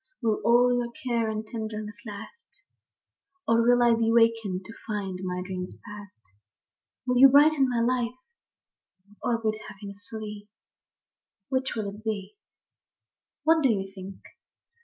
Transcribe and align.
Will 0.23 0.41
all 0.43 0.75
your 0.75 0.91
care 0.93 1.29
and 1.29 1.43
your 1.43 1.51
tenderness 1.51 2.03
last; 2.07 2.63
Or 3.47 3.61
will 3.61 3.83
I 3.83 3.93
be 3.93 4.11
wakened 4.11 4.65
to 4.65 4.73
find 4.87 5.19
my 5.21 5.43
dreams 5.45 5.77
past? 5.85 6.21
Will 7.05 7.19
you 7.19 7.27
brighten 7.29 7.69
my 7.69 7.81
life, 7.81 8.15
or 9.21 9.37
bid 9.37 9.61
happiness 9.67 10.07
flee,— 10.09 10.49
Which 11.49 11.75
will 11.75 11.89
it 11.93 12.03
be? 12.03 12.35
What 13.43 13.61
do 13.61 13.69
you 13.71 13.85
think? 13.93 14.15